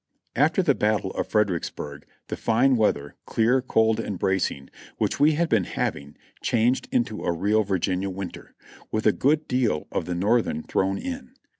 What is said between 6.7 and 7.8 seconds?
into a real